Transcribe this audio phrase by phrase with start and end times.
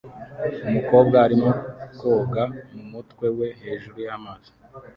[0.67, 1.49] Umukobwa arimo
[1.99, 4.51] koga n'umutwe we hejuru y'amazi